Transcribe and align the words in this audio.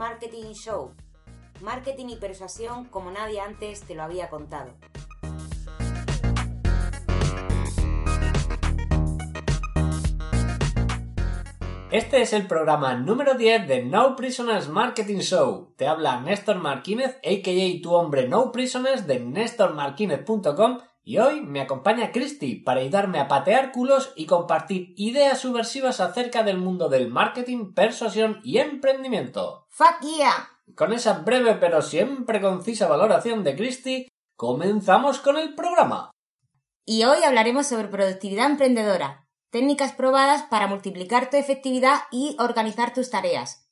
Marketing 0.00 0.54
Show. 0.54 0.94
Marketing 1.60 2.06
y 2.08 2.16
persuasión 2.16 2.86
como 2.86 3.10
nadie 3.10 3.38
antes 3.38 3.82
te 3.82 3.94
lo 3.94 4.02
había 4.02 4.30
contado. 4.30 4.72
Este 11.90 12.22
es 12.22 12.32
el 12.32 12.46
programa 12.46 12.94
número 12.94 13.34
10 13.34 13.68
de 13.68 13.84
No 13.84 14.16
Prisoners 14.16 14.70
Marketing 14.70 15.18
Show. 15.18 15.74
Te 15.76 15.86
habla 15.86 16.18
Néstor 16.22 16.56
Marquínez, 16.56 17.16
a.k.a. 17.16 17.82
tu 17.82 17.92
hombre 17.92 18.26
No 18.26 18.52
Prisoners 18.52 19.06
de 19.06 19.20
nestormarquínez.com 19.20 20.78
y 21.10 21.18
hoy 21.18 21.40
me 21.40 21.60
acompaña 21.60 22.12
Christy 22.12 22.54
para 22.54 22.82
ayudarme 22.82 23.18
a 23.18 23.26
patear 23.26 23.72
culos 23.72 24.12
y 24.14 24.26
compartir 24.26 24.94
ideas 24.96 25.40
subversivas 25.40 25.98
acerca 25.98 26.44
del 26.44 26.56
mundo 26.56 26.88
del 26.88 27.08
marketing, 27.08 27.74
persuasión 27.74 28.40
y 28.44 28.58
emprendimiento. 28.58 29.66
¡Fuck 29.70 30.02
yeah! 30.02 30.50
Con 30.76 30.92
esa 30.92 31.14
breve 31.14 31.56
pero 31.56 31.82
siempre 31.82 32.40
concisa 32.40 32.86
valoración 32.86 33.42
de 33.42 33.56
Christy, 33.56 34.06
comenzamos 34.36 35.18
con 35.18 35.36
el 35.36 35.56
programa. 35.56 36.12
Y 36.86 37.02
hoy 37.02 37.24
hablaremos 37.24 37.66
sobre 37.66 37.88
productividad 37.88 38.46
emprendedora, 38.48 39.26
técnicas 39.50 39.92
probadas 39.92 40.44
para 40.44 40.68
multiplicar 40.68 41.28
tu 41.28 41.38
efectividad 41.38 42.02
y 42.12 42.36
organizar 42.38 42.94
tus 42.94 43.10
tareas. 43.10 43.68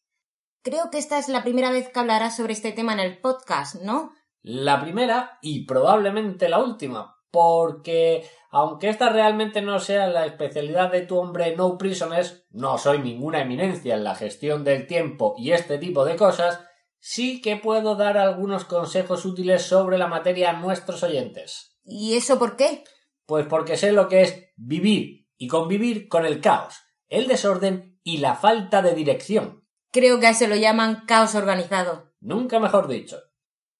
Creo 0.64 0.90
que 0.90 0.98
esta 0.98 1.20
es 1.20 1.28
la 1.28 1.44
primera 1.44 1.70
vez 1.70 1.88
que 1.88 2.00
hablarás 2.00 2.36
sobre 2.36 2.54
este 2.54 2.72
tema 2.72 2.94
en 2.94 2.98
el 2.98 3.20
podcast, 3.20 3.76
¿no? 3.76 4.10
La 4.42 4.80
primera 4.80 5.38
y 5.40 5.66
probablemente 5.66 6.48
la 6.48 6.58
última, 6.58 7.17
porque 7.30 8.28
aunque 8.50 8.88
esta 8.88 9.10
realmente 9.10 9.60
no 9.60 9.78
sea 9.78 10.06
la 10.06 10.26
especialidad 10.26 10.90
de 10.90 11.02
tu 11.02 11.18
hombre 11.18 11.54
No 11.56 11.76
Prisoners, 11.76 12.46
no 12.50 12.78
soy 12.78 12.98
ninguna 13.00 13.42
eminencia 13.42 13.94
en 13.94 14.04
la 14.04 14.14
gestión 14.14 14.64
del 14.64 14.86
tiempo 14.86 15.34
y 15.36 15.52
este 15.52 15.78
tipo 15.78 16.04
de 16.04 16.16
cosas, 16.16 16.60
sí 16.98 17.40
que 17.42 17.56
puedo 17.56 17.96
dar 17.96 18.16
algunos 18.16 18.64
consejos 18.64 19.24
útiles 19.24 19.62
sobre 19.62 19.98
la 19.98 20.06
materia 20.06 20.50
a 20.50 20.60
nuestros 20.60 21.02
oyentes. 21.02 21.78
¿Y 21.84 22.16
eso 22.16 22.38
por 22.38 22.56
qué? 22.56 22.84
Pues 23.26 23.46
porque 23.46 23.76
sé 23.76 23.92
lo 23.92 24.08
que 24.08 24.22
es 24.22 24.46
vivir 24.56 25.28
y 25.36 25.46
convivir 25.48 26.08
con 26.08 26.24
el 26.24 26.40
caos, 26.40 26.76
el 27.08 27.28
desorden 27.28 28.00
y 28.02 28.18
la 28.18 28.34
falta 28.34 28.82
de 28.82 28.94
dirección. 28.94 29.64
Creo 29.92 30.20
que 30.20 30.26
a 30.26 30.30
eso 30.30 30.46
lo 30.46 30.56
llaman 30.56 31.04
caos 31.06 31.34
organizado. 31.34 32.12
Nunca 32.20 32.58
mejor 32.58 32.88
dicho. 32.88 33.18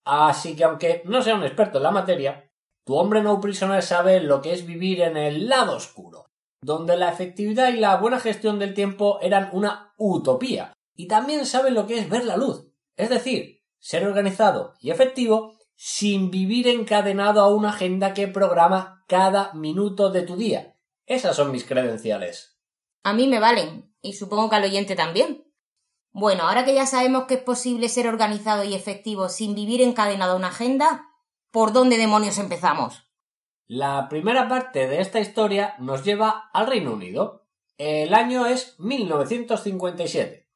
Así 0.05 0.57
que 0.57 0.65
aunque 0.65 1.03
no 1.05 1.23
sea 1.23 1.35
un 1.35 1.45
experto 1.45 1.79
en 1.79 1.85
la 1.85 1.91
materia, 1.91 2.48
tu 2.89 2.97
hombre 2.97 3.21
no 3.21 3.39
prisoner 3.39 3.83
sabe 3.83 4.19
lo 4.19 4.41
que 4.41 4.55
es 4.55 4.65
vivir 4.65 5.03
en 5.03 5.19
el 5.19 5.47
lado 5.47 5.77
oscuro, 5.77 6.31
donde 6.63 6.97
la 6.97 7.11
efectividad 7.11 7.69
y 7.69 7.77
la 7.77 7.99
buena 7.99 8.19
gestión 8.19 8.59
del 8.59 8.73
tiempo 8.73 9.19
eran 9.21 9.51
una 9.53 9.93
utopía, 9.99 10.73
y 10.97 11.07
también 11.07 11.45
sabe 11.45 11.71
lo 11.71 11.87
que 11.87 11.99
es 11.99 12.09
ver 12.09 12.25
la 12.25 12.39
luz, 12.39 12.67
es 12.97 13.11
decir, 13.11 13.61
ser 13.79 14.07
organizado 14.07 14.73
y 14.81 14.91
efectivo 14.91 15.59
sin 15.77 16.31
vivir 16.31 16.67
encadenado 16.67 17.43
a 17.43 17.55
una 17.55 17.69
agenda 17.69 18.15
que 18.15 18.27
programa 18.27 19.05
cada 19.07 19.53
minuto 19.53 20.09
de 20.09 20.23
tu 20.23 20.37
día. 20.37 20.75
Esas 21.05 21.37
son 21.37 21.53
mis 21.53 21.67
credenciales. 21.67 22.59
A 23.03 23.13
mí 23.13 23.29
me 23.29 23.39
valen, 23.39 23.95
y 24.01 24.15
supongo 24.15 24.49
que 24.49 24.57
al 24.57 24.65
oyente 24.65 24.97
también. 24.97 25.45
Bueno, 26.11 26.45
ahora 26.45 26.65
que 26.65 26.73
ya 26.73 26.87
sabemos 26.87 27.25
que 27.25 27.35
es 27.35 27.43
posible 27.43 27.91
ser 27.91 28.09
organizado 28.09 28.65
y 28.65 28.73
efectivo 28.73 29.29
sin 29.29 29.55
vivir 29.55 29.83
encadenado 29.83 30.33
a 30.33 30.37
una 30.37 30.49
agenda, 30.49 31.08
¿por 31.51 31.73
dónde 31.73 31.97
demonios 31.97 32.39
empezamos? 32.39 33.09
La 33.67 34.09
primera 34.09 34.49
parte 34.49 34.87
de 34.89 35.01
esta 35.01 35.21
historia 35.21 35.75
nos 35.79 36.05
lleva 36.05 36.51
al 36.53 36.67
Reino 36.67 36.93
Unido. 36.93 37.47
El 37.77 38.15
año 38.15 38.47
es 38.47 38.75
1957. 38.79 40.49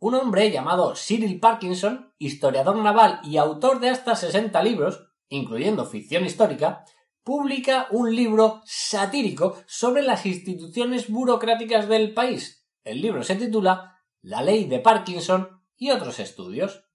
Un 0.00 0.14
hombre 0.14 0.50
llamado 0.50 0.94
Cyril 0.94 1.40
Parkinson, 1.40 2.14
historiador 2.18 2.76
naval 2.76 3.20
y 3.24 3.36
autor 3.36 3.80
de 3.80 3.90
hasta 3.90 4.16
60 4.16 4.62
libros, 4.62 5.08
incluyendo 5.28 5.84
ficción 5.86 6.24
histórica, 6.24 6.84
publica 7.24 7.88
un 7.90 8.14
libro 8.14 8.62
satírico 8.64 9.58
sobre 9.66 10.02
las 10.02 10.24
instituciones 10.24 11.10
burocráticas 11.10 11.88
del 11.88 12.14
país. 12.14 12.66
El 12.84 13.02
libro 13.02 13.22
se 13.22 13.36
titula 13.36 14.00
La 14.22 14.40
ley 14.40 14.64
de 14.64 14.78
Parkinson 14.78 15.60
y 15.76 15.90
otros 15.90 16.20
estudios. 16.20 16.87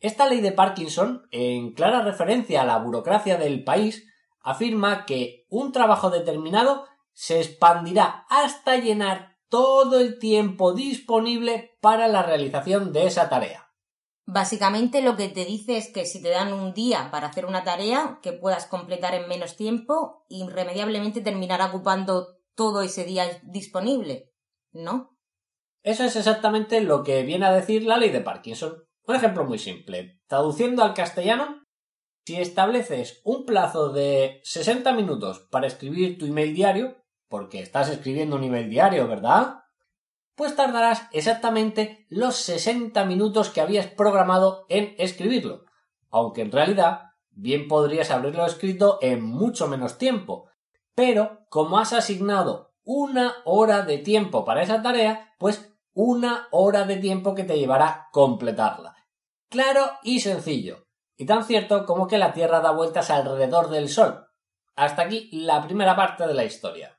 Esta 0.00 0.28
ley 0.28 0.40
de 0.40 0.52
Parkinson, 0.52 1.26
en 1.30 1.72
clara 1.72 2.02
referencia 2.02 2.62
a 2.62 2.66
la 2.66 2.78
burocracia 2.78 3.38
del 3.38 3.64
país, 3.64 4.06
afirma 4.40 5.06
que 5.06 5.46
un 5.48 5.72
trabajo 5.72 6.10
determinado 6.10 6.86
se 7.12 7.40
expandirá 7.40 8.26
hasta 8.28 8.76
llenar 8.76 9.36
todo 9.48 10.00
el 10.00 10.18
tiempo 10.18 10.74
disponible 10.74 11.78
para 11.80 12.08
la 12.08 12.22
realización 12.22 12.92
de 12.92 13.06
esa 13.06 13.28
tarea. 13.28 13.72
Básicamente 14.26 15.02
lo 15.02 15.16
que 15.16 15.28
te 15.28 15.44
dice 15.44 15.76
es 15.76 15.92
que 15.92 16.04
si 16.04 16.20
te 16.20 16.30
dan 16.30 16.52
un 16.52 16.74
día 16.74 17.10
para 17.12 17.28
hacer 17.28 17.46
una 17.46 17.62
tarea 17.62 18.18
que 18.22 18.32
puedas 18.32 18.66
completar 18.66 19.14
en 19.14 19.28
menos 19.28 19.56
tiempo, 19.56 20.24
irremediablemente 20.28 21.20
terminará 21.20 21.66
ocupando 21.66 22.36
todo 22.56 22.82
ese 22.82 23.04
día 23.04 23.24
disponible, 23.44 24.32
¿no? 24.72 25.16
Eso 25.82 26.02
es 26.02 26.16
exactamente 26.16 26.80
lo 26.80 27.04
que 27.04 27.22
viene 27.22 27.46
a 27.46 27.52
decir 27.52 27.84
la 27.84 27.98
ley 27.98 28.10
de 28.10 28.20
Parkinson. 28.20 28.85
Un 29.06 29.14
ejemplo 29.14 29.44
muy 29.44 29.58
simple. 29.58 30.20
Traduciendo 30.26 30.82
al 30.82 30.94
castellano, 30.94 31.62
si 32.24 32.40
estableces 32.40 33.20
un 33.24 33.46
plazo 33.46 33.90
de 33.90 34.40
60 34.42 34.92
minutos 34.94 35.46
para 35.48 35.68
escribir 35.68 36.18
tu 36.18 36.26
email 36.26 36.54
diario, 36.54 36.96
porque 37.28 37.60
estás 37.60 37.88
escribiendo 37.88 38.34
un 38.34 38.42
email 38.42 38.68
diario, 38.68 39.06
¿verdad? 39.06 39.60
Pues 40.34 40.56
tardarás 40.56 41.08
exactamente 41.12 42.06
los 42.08 42.34
60 42.34 43.04
minutos 43.04 43.50
que 43.50 43.60
habías 43.60 43.86
programado 43.86 44.66
en 44.68 44.96
escribirlo, 44.98 45.66
aunque 46.10 46.42
en 46.42 46.50
realidad 46.50 47.12
bien 47.30 47.68
podrías 47.68 48.10
haberlo 48.10 48.44
escrito 48.44 48.98
en 49.02 49.22
mucho 49.22 49.68
menos 49.68 49.98
tiempo. 49.98 50.48
Pero 50.96 51.46
como 51.48 51.78
has 51.78 51.92
asignado 51.92 52.74
una 52.82 53.36
hora 53.44 53.82
de 53.82 53.98
tiempo 53.98 54.44
para 54.44 54.62
esa 54.62 54.82
tarea, 54.82 55.32
pues 55.38 55.72
una 55.94 56.48
hora 56.50 56.84
de 56.84 56.96
tiempo 56.96 57.34
que 57.34 57.44
te 57.44 57.58
llevará 57.58 58.08
completarla. 58.12 58.95
Claro 59.48 59.90
y 60.02 60.20
sencillo. 60.20 60.86
Y 61.16 61.26
tan 61.26 61.44
cierto 61.44 61.86
como 61.86 62.06
que 62.06 62.18
la 62.18 62.32
Tierra 62.32 62.60
da 62.60 62.72
vueltas 62.72 63.10
alrededor 63.10 63.70
del 63.70 63.88
Sol. 63.88 64.26
Hasta 64.74 65.02
aquí 65.02 65.30
la 65.32 65.62
primera 65.62 65.96
parte 65.96 66.26
de 66.26 66.34
la 66.34 66.44
historia. 66.44 66.98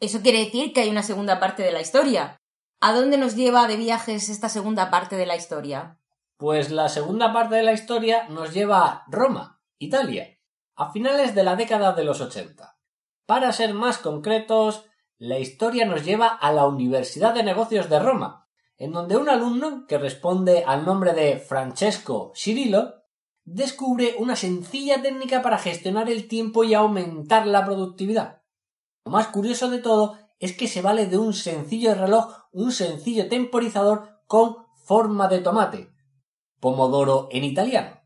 Eso 0.00 0.22
quiere 0.22 0.38
decir 0.38 0.72
que 0.72 0.80
hay 0.80 0.88
una 0.88 1.02
segunda 1.02 1.38
parte 1.38 1.62
de 1.62 1.72
la 1.72 1.80
historia. 1.80 2.38
¿A 2.80 2.94
dónde 2.94 3.18
nos 3.18 3.36
lleva 3.36 3.66
de 3.66 3.76
viajes 3.76 4.30
esta 4.30 4.48
segunda 4.48 4.90
parte 4.90 5.16
de 5.16 5.26
la 5.26 5.36
historia? 5.36 5.98
Pues 6.38 6.70
la 6.70 6.88
segunda 6.88 7.34
parte 7.34 7.56
de 7.56 7.62
la 7.62 7.72
historia 7.72 8.26
nos 8.30 8.54
lleva 8.54 8.86
a 8.86 9.04
Roma, 9.08 9.60
Italia, 9.78 10.38
a 10.74 10.90
finales 10.90 11.34
de 11.34 11.44
la 11.44 11.56
década 11.56 11.92
de 11.92 12.04
los 12.04 12.22
80. 12.22 12.78
Para 13.26 13.52
ser 13.52 13.74
más 13.74 13.98
concretos, 13.98 14.86
la 15.18 15.38
historia 15.38 15.84
nos 15.84 16.02
lleva 16.02 16.28
a 16.28 16.50
la 16.52 16.66
Universidad 16.66 17.34
de 17.34 17.42
Negocios 17.42 17.90
de 17.90 17.98
Roma, 17.98 18.48
en 18.80 18.92
donde 18.92 19.18
un 19.18 19.28
alumno 19.28 19.84
que 19.86 19.98
responde 19.98 20.64
al 20.66 20.86
nombre 20.86 21.12
de 21.12 21.38
Francesco 21.38 22.32
Cirillo 22.34 22.94
descubre 23.44 24.14
una 24.18 24.36
sencilla 24.36 25.02
técnica 25.02 25.42
para 25.42 25.58
gestionar 25.58 26.08
el 26.08 26.28
tiempo 26.28 26.64
y 26.64 26.72
aumentar 26.72 27.46
la 27.46 27.66
productividad. 27.66 28.40
Lo 29.04 29.12
más 29.12 29.28
curioso 29.28 29.68
de 29.68 29.80
todo 29.80 30.16
es 30.38 30.56
que 30.56 30.66
se 30.66 30.80
vale 30.80 31.06
de 31.06 31.18
un 31.18 31.34
sencillo 31.34 31.94
reloj, 31.94 32.46
un 32.52 32.72
sencillo 32.72 33.28
temporizador 33.28 34.22
con 34.26 34.56
forma 34.76 35.28
de 35.28 35.40
tomate. 35.40 35.92
Pomodoro 36.58 37.28
en 37.30 37.44
italiano. 37.44 38.00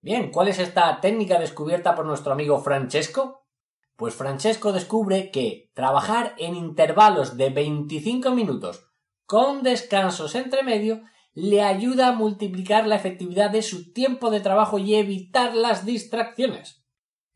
Bien, 0.00 0.32
¿cuál 0.32 0.48
es 0.48 0.58
esta 0.58 1.00
técnica 1.00 1.38
descubierta 1.38 1.94
por 1.94 2.06
nuestro 2.06 2.32
amigo 2.32 2.58
Francesco? 2.58 3.46
Pues 3.94 4.14
Francesco 4.14 4.72
descubre 4.72 5.30
que 5.30 5.70
trabajar 5.74 6.34
en 6.38 6.56
intervalos 6.56 7.36
de 7.36 7.50
25 7.50 8.32
minutos 8.32 8.87
con 9.28 9.62
descansos 9.62 10.34
entre 10.34 10.62
medio 10.62 11.02
le 11.34 11.62
ayuda 11.62 12.08
a 12.08 12.12
multiplicar 12.12 12.86
la 12.86 12.96
efectividad 12.96 13.50
de 13.50 13.60
su 13.60 13.92
tiempo 13.92 14.30
de 14.30 14.40
trabajo 14.40 14.78
y 14.78 14.94
evitar 14.94 15.54
las 15.54 15.84
distracciones. 15.84 16.82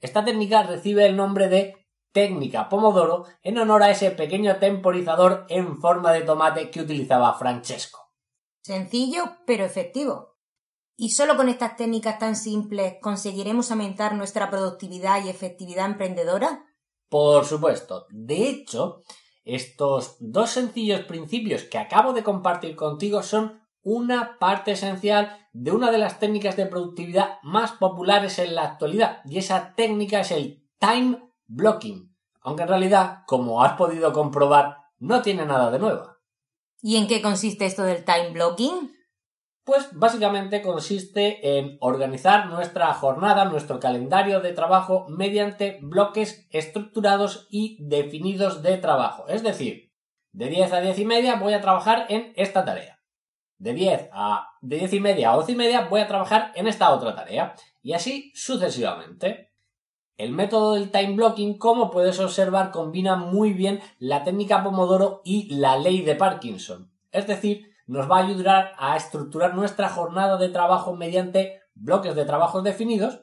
Esta 0.01 0.25
técnica 0.25 0.63
recibe 0.63 1.05
el 1.05 1.17
nombre 1.17 1.49
de 1.49 1.87
técnica 2.11 2.71
Pomodoro 2.71 3.27
en 3.43 3.59
honor 3.59 3.83
a 3.83 3.91
ese 3.91 4.11
pequeño 4.11 4.57
temporizador 4.57 5.45
en 5.51 5.79
forma 5.81 6.15
de 6.15 6.23
tomate 6.23 6.71
que 6.71 6.81
utilizaba 6.81 7.39
Francesco. 7.39 8.11
Sencillo, 8.63 9.37
pero 9.47 9.67
efectivo. 9.67 10.39
¿Y 10.97 11.11
solo 11.11 11.37
con 11.37 11.51
estas 11.51 11.77
técnicas 11.77 12.19
tan 12.19 12.37
simples 12.37 12.95
conseguiremos 13.03 13.71
aumentar 13.71 14.15
nuestra 14.15 14.49
productividad 14.49 15.23
y 15.25 15.29
efectividad 15.29 15.87
emprendedora? 15.87 16.65
Por 17.11 17.45
supuesto. 17.45 18.07
De 18.09 18.49
hecho, 18.49 19.03
estos 19.45 20.17
dos 20.21 20.51
sencillos 20.51 21.03
principios 21.03 21.65
que 21.65 21.79
acabo 21.79 22.13
de 22.13 22.23
compartir 22.23 22.77
contigo 22.77 23.23
son 23.23 23.61
una 23.83 24.39
parte 24.39 24.73
esencial 24.73 25.37
de 25.53 25.73
una 25.73 25.91
de 25.91 25.99
las 25.99 26.19
técnicas 26.19 26.57
de 26.57 26.67
productividad 26.67 27.39
más 27.43 27.73
populares 27.73 28.39
en 28.39 28.55
la 28.55 28.63
actualidad 28.63 29.21
y 29.25 29.39
esa 29.39 29.75
técnica 29.75 30.21
es 30.21 30.31
el 30.31 30.65
time 30.79 31.19
blocking, 31.47 32.17
aunque 32.41 32.63
en 32.63 32.69
realidad, 32.69 33.25
como 33.27 33.63
has 33.63 33.75
podido 33.75 34.13
comprobar, 34.13 34.79
no 34.99 35.23
tiene 35.23 35.45
nada 35.45 35.71
de 35.71 35.79
nueva. 35.79 36.19
¿Y 36.81 36.97
en 36.97 37.07
qué 37.07 37.21
consiste 37.21 37.67
esto 37.67 37.83
del 37.83 38.05
time 38.05 38.31
blocking? 38.31 38.93
Pues 39.65 39.91
básicamente 39.93 40.61
consiste 40.61 41.59
en 41.59 41.77
organizar 41.81 42.47
nuestra 42.47 42.93
jornada, 42.95 43.45
nuestro 43.45 43.79
calendario 43.79 44.41
de 44.41 44.53
trabajo 44.53 45.07
mediante 45.09 45.79
bloques 45.83 46.49
estructurados 46.51 47.47
y 47.49 47.77
definidos 47.81 48.63
de 48.63 48.79
trabajo. 48.79 49.29
Es 49.29 49.45
decir, 49.45 49.93
de 50.33 50.49
10 50.49 50.73
a 50.73 50.81
10 50.81 50.99
y 50.99 51.05
media 51.05 51.37
voy 51.37 51.53
a 51.53 51.61
trabajar 51.61 52.07
en 52.09 52.33
esta 52.35 52.65
tarea. 52.65 52.99
De 53.59 53.73
10 53.73 54.09
a 54.13 54.49
de 54.63 54.79
10 54.79 54.95
y 54.95 55.01
media 55.01 55.31
a 55.31 55.37
12 55.37 55.53
y 55.53 55.57
media 55.57 55.87
voy 55.89 56.01
a 56.01 56.09
trabajar 56.09 56.51
en 56.57 56.67
esta 56.67 56.91
otra 56.91 57.15
tarea. 57.15 57.55
Y 57.83 57.93
así 57.93 58.33
sucesivamente. 58.35 59.53
El 60.17 60.33
método 60.33 60.75
del 60.75 60.91
time 60.91 61.15
blocking, 61.15 61.57
como 61.59 61.91
puedes 61.91 62.19
observar, 62.19 62.71
combina 62.73 63.17
muy 63.17 63.53
bien 63.53 63.81
la 63.99 64.25
técnica 64.25 64.63
Pomodoro 64.63 65.23
y 65.25 65.55
la 65.55 65.77
ley 65.77 66.03
de 66.03 66.17
Parkinson. 66.17 66.93
Es 67.13 67.27
decir, 67.27 67.72
nos 67.87 68.11
va 68.11 68.19
a 68.19 68.27
ayudar 68.27 68.73
a 68.79 68.97
estructurar 68.97 69.55
nuestra 69.55 69.89
jornada 69.89 70.37
de 70.37 70.49
trabajo 70.49 70.95
mediante 70.95 71.61
bloques 71.75 72.15
de 72.15 72.25
trabajos 72.25 72.65
definidos, 72.65 73.21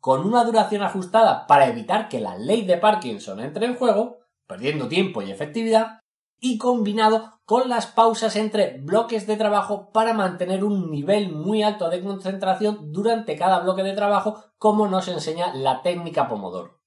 con 0.00 0.26
una 0.26 0.44
duración 0.44 0.82
ajustada 0.82 1.46
para 1.46 1.68
evitar 1.68 2.08
que 2.08 2.20
la 2.20 2.36
ley 2.36 2.64
de 2.64 2.78
Parkinson 2.78 3.40
entre 3.40 3.66
en 3.66 3.76
juego, 3.76 4.20
perdiendo 4.46 4.88
tiempo 4.88 5.22
y 5.22 5.30
efectividad, 5.30 6.00
y 6.40 6.56
combinado 6.56 7.38
con 7.44 7.68
las 7.68 7.86
pausas 7.86 8.36
entre 8.36 8.78
bloques 8.78 9.26
de 9.26 9.36
trabajo 9.36 9.90
para 9.92 10.14
mantener 10.14 10.64
un 10.64 10.90
nivel 10.90 11.32
muy 11.32 11.62
alto 11.62 11.90
de 11.90 12.02
concentración 12.02 12.92
durante 12.92 13.36
cada 13.36 13.60
bloque 13.60 13.82
de 13.82 13.92
trabajo, 13.92 14.42
como 14.56 14.88
nos 14.88 15.08
enseña 15.08 15.52
la 15.54 15.82
técnica 15.82 16.28
Pomodoro. 16.28 16.80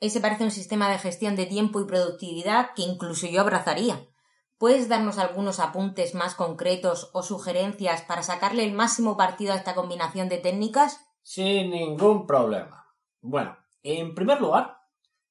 Ese 0.00 0.20
parece 0.20 0.44
un 0.44 0.50
sistema 0.50 0.88
de 0.90 0.98
gestión 0.98 1.34
de 1.34 1.46
tiempo 1.46 1.80
y 1.80 1.86
productividad 1.86 2.70
que 2.76 2.82
incluso 2.82 3.26
yo 3.26 3.40
abrazaría. 3.40 4.06
¿Puedes 4.58 4.88
darnos 4.88 5.18
algunos 5.18 5.58
apuntes 5.58 6.14
más 6.14 6.34
concretos 6.34 7.10
o 7.12 7.22
sugerencias 7.22 8.02
para 8.02 8.22
sacarle 8.22 8.64
el 8.64 8.72
máximo 8.72 9.16
partido 9.16 9.52
a 9.52 9.56
esta 9.56 9.74
combinación 9.74 10.28
de 10.28 10.38
técnicas? 10.38 11.00
Sin 11.22 11.70
ningún 11.70 12.26
problema. 12.26 12.86
Bueno, 13.20 13.56
en 13.82 14.14
primer 14.14 14.40
lugar, 14.40 14.78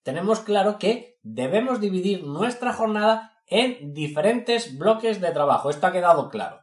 tenemos 0.04 0.42
claro 0.42 0.78
que 0.78 1.20
debemos 1.24 1.80
dividir 1.80 2.24
nuestra 2.26 2.74
jornada 2.74 3.42
en 3.48 3.94
diferentes 3.94 4.78
bloques 4.78 5.22
de 5.22 5.32
trabajo. 5.32 5.70
Esto 5.70 5.88
ha 5.88 5.92
quedado 5.92 6.30
claro. 6.30 6.62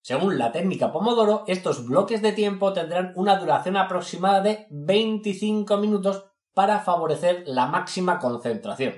Según 0.00 0.38
la 0.38 0.52
técnica 0.52 0.92
Pomodoro, 0.92 1.44
estos 1.48 1.84
bloques 1.84 2.22
de 2.22 2.32
tiempo 2.32 2.72
tendrán 2.72 3.12
una 3.16 3.36
duración 3.36 3.76
aproximada 3.76 4.40
de 4.40 4.66
25 4.70 5.76
minutos 5.78 6.24
para 6.54 6.80
favorecer 6.80 7.42
la 7.46 7.66
máxima 7.66 8.18
concentración. 8.18 8.94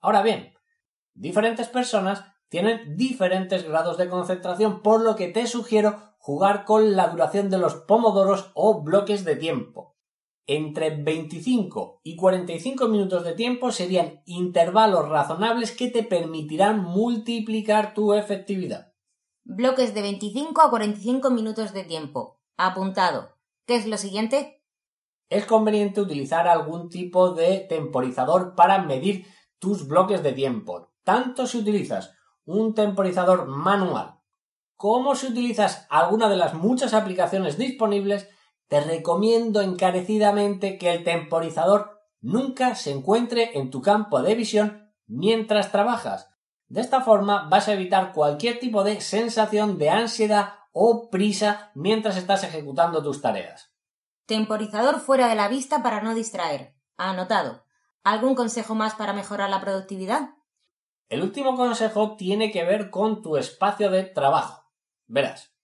Ahora 0.00 0.22
bien, 0.22 0.53
diferentes 1.14 1.68
personas 1.68 2.24
tienen 2.48 2.96
diferentes 2.96 3.64
grados 3.64 3.96
de 3.96 4.08
concentración, 4.08 4.82
por 4.82 5.02
lo 5.02 5.16
que 5.16 5.28
te 5.28 5.46
sugiero 5.46 6.14
jugar 6.18 6.64
con 6.64 6.94
la 6.96 7.08
duración 7.08 7.50
de 7.50 7.58
los 7.58 7.74
pomodoros 7.74 8.50
o 8.54 8.82
bloques 8.82 9.24
de 9.24 9.36
tiempo. 9.36 9.96
Entre 10.46 10.90
25 10.90 12.00
y 12.02 12.16
45 12.16 12.88
minutos 12.88 13.24
de 13.24 13.32
tiempo 13.32 13.72
serían 13.72 14.22
intervalos 14.26 15.08
razonables 15.08 15.72
que 15.72 15.90
te 15.90 16.02
permitirán 16.02 16.84
multiplicar 16.84 17.94
tu 17.94 18.12
efectividad. 18.12 18.92
Bloques 19.44 19.94
de 19.94 20.02
25 20.02 20.60
a 20.60 20.70
45 20.70 21.30
minutos 21.30 21.72
de 21.72 21.84
tiempo. 21.84 22.40
Apuntado. 22.56 23.36
¿Qué 23.66 23.76
es 23.76 23.86
lo 23.86 23.96
siguiente? 23.96 24.62
Es 25.30 25.46
conveniente 25.46 26.00
utilizar 26.00 26.46
algún 26.46 26.90
tipo 26.90 27.30
de 27.30 27.60
temporizador 27.60 28.54
para 28.54 28.82
medir 28.82 29.26
tus 29.58 29.88
bloques 29.88 30.22
de 30.22 30.32
tiempo. 30.32 30.93
Tanto 31.04 31.46
si 31.46 31.58
utilizas 31.58 32.12
un 32.44 32.74
temporizador 32.74 33.46
manual 33.46 34.14
como 34.76 35.14
si 35.14 35.28
utilizas 35.28 35.86
alguna 35.88 36.28
de 36.28 36.36
las 36.36 36.54
muchas 36.54 36.94
aplicaciones 36.94 37.56
disponibles, 37.56 38.28
te 38.68 38.80
recomiendo 38.80 39.60
encarecidamente 39.60 40.78
que 40.78 40.92
el 40.92 41.04
temporizador 41.04 42.00
nunca 42.20 42.74
se 42.74 42.90
encuentre 42.90 43.56
en 43.56 43.70
tu 43.70 43.80
campo 43.80 44.20
de 44.22 44.34
visión 44.34 44.92
mientras 45.06 45.70
trabajas. 45.70 46.28
De 46.66 46.80
esta 46.80 47.00
forma 47.00 47.48
vas 47.48 47.68
a 47.68 47.72
evitar 47.72 48.12
cualquier 48.12 48.58
tipo 48.58 48.84
de 48.84 49.00
sensación 49.00 49.78
de 49.78 49.90
ansiedad 49.90 50.54
o 50.72 51.08
prisa 51.08 51.70
mientras 51.74 52.16
estás 52.16 52.42
ejecutando 52.42 53.02
tus 53.02 53.22
tareas. 53.22 53.72
Temporizador 54.26 55.00
fuera 55.00 55.28
de 55.28 55.34
la 55.34 55.48
vista 55.48 55.82
para 55.82 56.02
no 56.02 56.14
distraer. 56.14 56.74
Anotado. 56.96 57.64
¿Algún 58.02 58.34
consejo 58.34 58.74
más 58.74 58.94
para 58.94 59.12
mejorar 59.12 59.50
la 59.50 59.60
productividad? 59.60 60.30
El 61.08 61.22
último 61.22 61.56
consejo 61.56 62.16
tiene 62.16 62.50
que 62.50 62.64
ver 62.64 62.90
con 62.90 63.22
tu 63.22 63.36
espacio 63.36 63.90
de 63.90 64.04
trabajo. 64.04 64.64
Verás, 65.06 65.54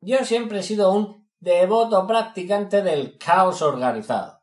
yo 0.00 0.24
siempre 0.24 0.60
he 0.60 0.62
sido 0.62 0.92
un 0.92 1.28
devoto 1.38 2.06
practicante 2.06 2.82
del 2.82 3.18
caos 3.18 3.62
organizado. 3.62 4.42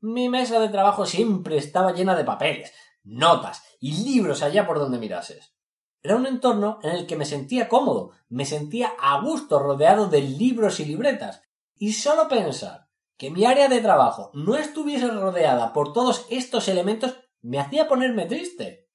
Mi 0.00 0.28
mesa 0.28 0.60
de 0.60 0.68
trabajo 0.68 1.06
siempre 1.06 1.56
estaba 1.56 1.92
llena 1.92 2.14
de 2.14 2.24
papeles, 2.24 2.72
notas 3.02 3.62
y 3.80 4.04
libros 4.04 4.42
allá 4.42 4.66
por 4.66 4.78
donde 4.78 4.98
mirases. 4.98 5.54
Era 6.00 6.14
un 6.14 6.26
entorno 6.26 6.78
en 6.82 6.90
el 6.90 7.06
que 7.06 7.16
me 7.16 7.24
sentía 7.24 7.68
cómodo, 7.68 8.12
me 8.28 8.44
sentía 8.44 8.92
a 9.00 9.20
gusto 9.20 9.58
rodeado 9.58 10.08
de 10.08 10.20
libros 10.20 10.78
y 10.78 10.84
libretas, 10.84 11.42
y 11.74 11.92
solo 11.92 12.28
pensar 12.28 12.88
que 13.16 13.30
mi 13.30 13.44
área 13.44 13.68
de 13.68 13.80
trabajo 13.80 14.30
no 14.32 14.56
estuviese 14.56 15.08
rodeada 15.08 15.72
por 15.72 15.92
todos 15.92 16.26
estos 16.30 16.68
elementos 16.68 17.16
me 17.42 17.58
hacía 17.58 17.88
ponerme 17.88 18.26
triste. 18.26 18.87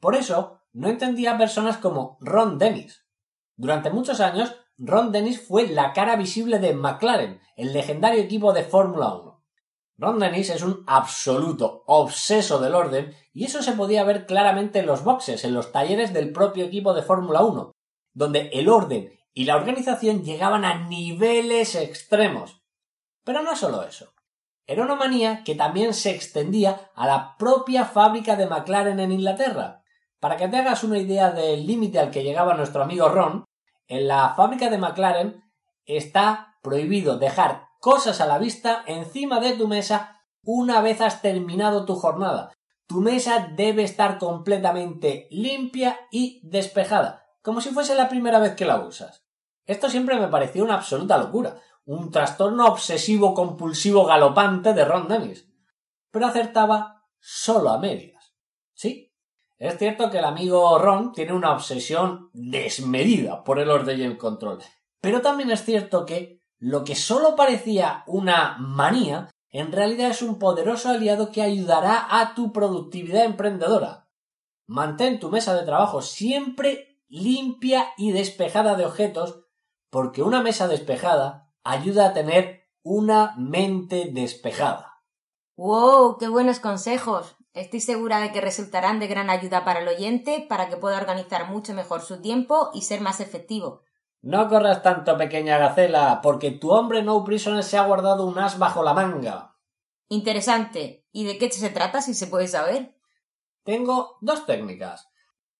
Por 0.00 0.16
eso 0.16 0.60
no 0.72 0.88
entendía 0.88 1.32
a 1.32 1.38
personas 1.38 1.76
como 1.76 2.18
Ron 2.20 2.58
Dennis. 2.58 3.06
Durante 3.56 3.90
muchos 3.90 4.20
años 4.20 4.54
Ron 4.78 5.12
Dennis 5.12 5.46
fue 5.46 5.68
la 5.68 5.92
cara 5.92 6.16
visible 6.16 6.58
de 6.58 6.72
McLaren, 6.72 7.40
el 7.56 7.74
legendario 7.74 8.22
equipo 8.22 8.54
de 8.54 8.64
Fórmula 8.64 9.14
1. 9.14 9.44
Ron 9.98 10.18
Dennis 10.18 10.48
es 10.48 10.62
un 10.62 10.82
absoluto 10.86 11.84
obseso 11.86 12.58
del 12.58 12.74
orden 12.74 13.14
y 13.34 13.44
eso 13.44 13.62
se 13.62 13.72
podía 13.72 14.04
ver 14.04 14.24
claramente 14.24 14.78
en 14.78 14.86
los 14.86 15.04
boxes, 15.04 15.44
en 15.44 15.52
los 15.52 15.72
talleres 15.72 16.14
del 16.14 16.32
propio 16.32 16.64
equipo 16.64 16.94
de 16.94 17.02
Fórmula 17.02 17.42
1, 17.42 17.72
donde 18.14 18.48
el 18.54 18.70
orden 18.70 19.12
y 19.34 19.44
la 19.44 19.56
organización 19.56 20.24
llegaban 20.24 20.64
a 20.64 20.88
niveles 20.88 21.74
extremos. 21.74 22.62
Pero 23.22 23.42
no 23.42 23.54
solo 23.54 23.82
eso. 23.82 24.14
Era 24.66 24.84
una 24.84 24.94
manía 24.94 25.44
que 25.44 25.54
también 25.54 25.92
se 25.92 26.12
extendía 26.12 26.90
a 26.94 27.06
la 27.06 27.36
propia 27.36 27.84
fábrica 27.84 28.36
de 28.36 28.46
McLaren 28.46 29.00
en 29.00 29.12
Inglaterra. 29.12 29.79
Para 30.20 30.36
que 30.36 30.48
te 30.48 30.58
hagas 30.58 30.84
una 30.84 30.98
idea 30.98 31.30
del 31.30 31.66
límite 31.66 31.98
al 31.98 32.10
que 32.10 32.22
llegaba 32.22 32.54
nuestro 32.54 32.82
amigo 32.82 33.08
Ron, 33.08 33.44
en 33.88 34.06
la 34.06 34.34
fábrica 34.34 34.68
de 34.68 34.78
McLaren 34.78 35.42
está 35.86 36.58
prohibido 36.62 37.18
dejar 37.18 37.68
cosas 37.80 38.20
a 38.20 38.26
la 38.26 38.38
vista 38.38 38.84
encima 38.86 39.40
de 39.40 39.54
tu 39.54 39.66
mesa 39.66 40.20
una 40.44 40.80
vez 40.80 41.00
has 41.00 41.22
terminado 41.22 41.86
tu 41.86 41.96
jornada. 41.96 42.52
Tu 42.86 43.00
mesa 43.00 43.50
debe 43.56 43.82
estar 43.82 44.18
completamente 44.18 45.26
limpia 45.30 45.98
y 46.10 46.40
despejada, 46.42 47.26
como 47.42 47.60
si 47.60 47.70
fuese 47.70 47.94
la 47.94 48.08
primera 48.08 48.38
vez 48.38 48.54
que 48.54 48.64
la 48.64 48.80
usas. 48.80 49.24
Esto 49.64 49.88
siempre 49.88 50.18
me 50.18 50.28
pareció 50.28 50.64
una 50.64 50.74
absoluta 50.74 51.16
locura, 51.16 51.60
un 51.84 52.10
trastorno 52.10 52.66
obsesivo 52.66 53.32
compulsivo 53.32 54.04
galopante 54.04 54.74
de 54.74 54.84
Ron 54.84 55.08
Dennis. 55.08 55.48
Pero 56.10 56.26
acertaba 56.26 57.06
solo 57.18 57.70
a 57.70 57.78
medias. 57.78 58.34
Sí, 58.74 59.09
es 59.60 59.76
cierto 59.76 60.10
que 60.10 60.18
el 60.18 60.24
amigo 60.24 60.78
Ron 60.78 61.12
tiene 61.12 61.34
una 61.34 61.52
obsesión 61.52 62.30
desmedida 62.32 63.44
por 63.44 63.58
el 63.58 63.70
orden 63.70 64.00
y 64.00 64.04
el 64.04 64.16
control, 64.16 64.58
pero 65.02 65.20
también 65.20 65.50
es 65.50 65.66
cierto 65.66 66.06
que 66.06 66.40
lo 66.58 66.82
que 66.82 66.94
solo 66.94 67.36
parecía 67.36 68.02
una 68.06 68.56
manía, 68.58 69.28
en 69.50 69.70
realidad 69.70 70.10
es 70.10 70.22
un 70.22 70.38
poderoso 70.38 70.88
aliado 70.88 71.30
que 71.30 71.42
ayudará 71.42 72.06
a 72.08 72.34
tu 72.34 72.52
productividad 72.52 73.24
emprendedora. 73.24 74.08
Mantén 74.66 75.20
tu 75.20 75.28
mesa 75.28 75.54
de 75.54 75.66
trabajo 75.66 76.00
siempre 76.00 77.02
limpia 77.08 77.92
y 77.98 78.12
despejada 78.12 78.76
de 78.76 78.86
objetos 78.86 79.44
porque 79.90 80.22
una 80.22 80.42
mesa 80.42 80.68
despejada 80.68 81.52
ayuda 81.64 82.06
a 82.06 82.12
tener 82.14 82.62
una 82.82 83.34
mente 83.36 84.08
despejada. 84.10 85.02
¡Wow! 85.56 86.16
¡Qué 86.16 86.28
buenos 86.28 86.60
consejos! 86.60 87.36
Estoy 87.52 87.80
segura 87.80 88.20
de 88.20 88.30
que 88.30 88.40
resultarán 88.40 89.00
de 89.00 89.08
gran 89.08 89.28
ayuda 89.28 89.64
para 89.64 89.80
el 89.80 89.88
oyente 89.88 90.46
para 90.48 90.68
que 90.68 90.76
pueda 90.76 90.98
organizar 90.98 91.50
mucho 91.50 91.74
mejor 91.74 92.00
su 92.00 92.20
tiempo 92.20 92.70
y 92.72 92.82
ser 92.82 93.00
más 93.00 93.18
efectivo. 93.20 93.82
No 94.22 94.48
corras 94.48 94.82
tanto, 94.82 95.16
pequeña 95.16 95.58
gacela, 95.58 96.20
porque 96.22 96.52
tu 96.52 96.70
hombre 96.70 97.02
no 97.02 97.24
prisoner 97.24 97.64
se 97.64 97.78
ha 97.78 97.86
guardado 97.86 98.26
un 98.26 98.38
as 98.38 98.58
bajo 98.58 98.82
la 98.84 98.94
manga. 98.94 99.56
Interesante. 100.08 101.06
¿Y 101.10 101.24
de 101.24 101.38
qué 101.38 101.50
se 101.50 101.70
trata, 101.70 102.02
si 102.02 102.14
se 102.14 102.28
puede 102.28 102.46
saber? 102.46 102.94
Tengo 103.64 104.18
dos 104.20 104.46
técnicas. 104.46 105.08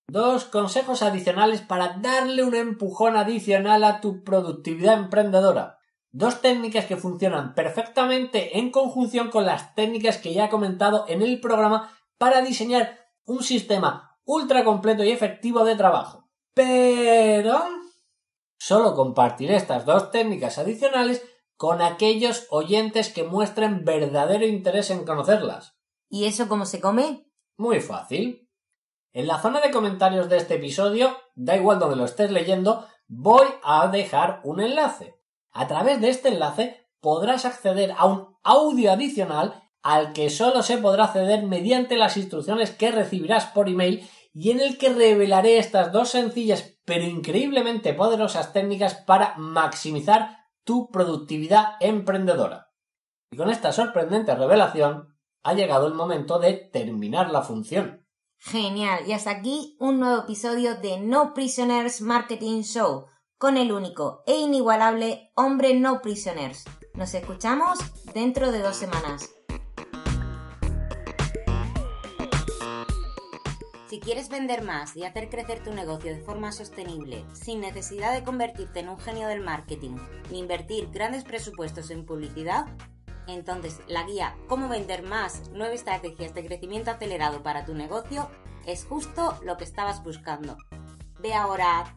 Dos 0.07 0.45
consejos 0.45 1.03
adicionales 1.03 1.61
para 1.61 1.99
darle 1.99 2.45
un 2.45 2.55
empujón 2.55 3.17
adicional 3.17 3.83
a 3.83 4.01
tu 4.01 4.23
productividad 4.23 4.95
emprendedora. 4.95 5.80
Dos 6.13 6.41
técnicas 6.41 6.87
que 6.87 6.97
funcionan 6.97 7.55
perfectamente 7.55 8.59
en 8.59 8.71
conjunción 8.71 9.31
con 9.31 9.47
las 9.47 9.75
técnicas 9.75 10.19
que 10.19 10.35
ya 10.35 10.47
he 10.47 10.51
comentado 10.51 11.05
en 11.09 11.23
el 11.23 11.41
programa 11.41 11.97
para 12.19 12.43
diseñar 12.43 12.99
un 13.25 13.43
sistema 13.43 14.19
ultra 14.25 14.65
completo 14.65 15.05
y 15.05 15.11
efectivo 15.11 15.65
de 15.65 15.77
trabajo. 15.77 16.29
Pero 16.53 17.63
solo 18.59 18.95
compartiré 18.95 19.55
estas 19.57 19.87
dos 19.87 20.11
técnicas 20.11 20.59
adicionales 20.59 21.23
con 21.57 21.81
aquellos 21.81 22.47
oyentes 22.51 23.13
que 23.13 23.23
muestren 23.23 23.85
verdadero 23.85 24.47
interés 24.47 24.91
en 24.91 25.05
conocerlas. 25.05 25.77
¿Y 26.09 26.25
eso 26.25 26.49
cómo 26.49 26.67
se 26.67 26.81
come? 26.81 27.27
Muy 27.57 27.81
fácil. 27.81 28.49
En 29.13 29.27
la 29.27 29.41
zona 29.41 29.61
de 29.61 29.71
comentarios 29.71 30.29
de 30.29 30.39
este 30.39 30.55
episodio, 30.55 31.17
da 31.35 31.57
igual 31.57 31.79
donde 31.79 31.97
lo 31.97 32.05
estés 32.05 32.31
leyendo, 32.31 32.87
voy 33.07 33.47
a 33.63 33.89
dejar 33.89 34.41
un 34.45 34.61
enlace. 34.61 35.20
A 35.53 35.67
través 35.67 36.01
de 36.01 36.11
este 36.11 36.29
enlace 36.29 36.87
podrás 37.01 37.45
acceder 37.45 37.95
a 37.97 38.07
un 38.07 38.37
audio 38.43 38.93
adicional 38.93 39.63
al 39.83 40.13
que 40.13 40.31
solo 40.31 40.63
se 40.63 40.79
podrá 40.79 41.05
acceder 41.05 41.45
mediante 41.45 41.97
las 41.97 42.17
instrucciones 42.17 42.71
que 42.71 42.91
recibirás 42.91 43.47
por 43.47 43.69
email 43.69 44.09
y 44.33 44.51
en 44.51 44.61
el 44.61 44.79
que 44.79 44.93
revelaré 44.93 45.59
estas 45.59 45.93
dos 45.93 46.11
sencillas 46.11 46.77
pero 46.85 47.05
increíblemente 47.05 47.95
poderosas 47.95 48.53
técnicas 48.53 48.95
para 48.95 49.35
maximizar 49.37 50.39
tu 50.65 50.91
productividad 50.91 51.75
emprendedora. 51.81 52.73
Y 53.31 53.37
con 53.37 53.49
esta 53.49 53.73
sorprendente 53.73 54.35
revelación 54.35 55.17
ha 55.43 55.55
llegado 55.55 55.87
el 55.87 55.95
momento 55.95 56.39
de 56.39 56.55
terminar 56.55 57.31
la 57.31 57.43
función. 57.43 58.07
Genial, 58.39 59.05
y 59.07 59.13
hasta 59.13 59.31
aquí 59.31 59.77
un 59.79 60.01
nuevo 60.01 60.23
episodio 60.23 60.77
de 60.77 60.99
No 60.99 61.35
Prisoners 61.35 62.01
Marketing 62.01 62.63
Show 62.63 63.07
con 63.41 63.57
el 63.57 63.73
único 63.73 64.23
e 64.27 64.37
inigualable 64.37 65.33
hombre 65.35 65.73
No 65.73 66.03
Prisoners. 66.03 66.63
Nos 66.93 67.15
escuchamos 67.15 67.79
dentro 68.13 68.53
de 68.53 68.61
dos 68.61 68.77
semanas. 68.77 69.31
Si 73.89 73.99
quieres 73.99 74.29
vender 74.29 74.63
más 74.63 74.95
y 74.95 75.05
hacer 75.05 75.31
crecer 75.31 75.65
tu 75.65 75.73
negocio 75.73 76.15
de 76.15 76.21
forma 76.21 76.53
sostenible, 76.53 77.25
sin 77.33 77.63
necesidad 77.63 78.13
de 78.13 78.23
convertirte 78.23 78.81
en 78.81 78.91
un 78.91 78.99
genio 78.99 79.27
del 79.27 79.41
marketing 79.41 79.97
ni 80.31 80.39
invertir 80.39 80.91
grandes 80.91 81.25
presupuestos 81.25 81.91
en 81.91 82.05
publicidad, 82.05 82.67
entonces, 83.27 83.81
la 83.89 84.03
guía 84.05 84.37
Cómo 84.49 84.69
vender 84.69 85.03
más, 85.03 85.45
nueve 85.55 85.77
estrategias 85.77 86.35
de 86.35 86.45
crecimiento 86.45 86.91
acelerado 86.91 87.43
para 87.43 87.65
tu 87.65 87.73
negocio 87.73 88.29
es 88.67 88.85
justo 88.85 89.39
lo 89.43 89.57
que 89.57 89.65
estabas 89.65 90.05
buscando. 90.05 90.59
Ve 91.23 91.35
ahora 91.35 91.81
a 91.81 91.95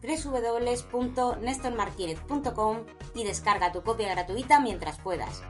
y 3.14 3.24
descarga 3.24 3.72
tu 3.72 3.82
copia 3.82 4.10
gratuita 4.10 4.60
mientras 4.60 4.98
puedas. 4.98 5.42